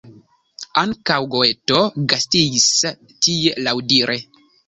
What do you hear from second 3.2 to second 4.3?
tie, laŭdire.